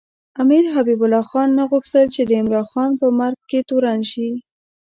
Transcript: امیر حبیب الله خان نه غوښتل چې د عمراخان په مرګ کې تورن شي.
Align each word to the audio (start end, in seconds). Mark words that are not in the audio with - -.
امیر 0.41 0.63
حبیب 0.75 0.99
الله 1.03 1.23
خان 1.29 1.49
نه 1.57 1.63
غوښتل 1.71 2.05
چې 2.15 2.21
د 2.25 2.31
عمراخان 2.41 2.91
په 3.01 3.07
مرګ 3.19 3.39
کې 3.49 3.59
تورن 3.69 3.99
شي. 4.11 4.29